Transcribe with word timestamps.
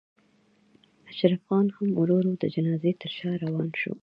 اشرف 1.11 1.41
خان 1.47 1.65
هم 1.75 1.89
ورو 1.99 2.15
ورو 2.19 2.33
د 2.41 2.43
جنازې 2.55 2.91
تر 3.01 3.11
شا 3.17 3.31
روان 3.45 3.69
شو. 3.81 3.93